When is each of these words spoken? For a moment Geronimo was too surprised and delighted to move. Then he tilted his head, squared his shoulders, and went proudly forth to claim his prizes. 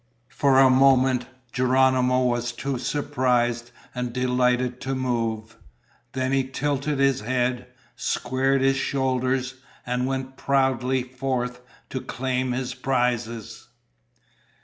For 0.33 0.57
a 0.57 0.71
moment 0.71 1.27
Geronimo 1.51 2.21
was 2.23 2.53
too 2.53 2.79
surprised 2.79 3.69
and 3.93 4.11
delighted 4.11 4.81
to 4.81 4.95
move. 4.95 5.57
Then 6.13 6.31
he 6.31 6.43
tilted 6.43 6.97
his 6.97 7.21
head, 7.21 7.67
squared 7.95 8.61
his 8.61 8.77
shoulders, 8.77 9.57
and 9.85 10.07
went 10.07 10.37
proudly 10.37 11.03
forth 11.03 11.61
to 11.91 12.01
claim 12.01 12.51
his 12.53 12.73
prizes. 12.73 13.67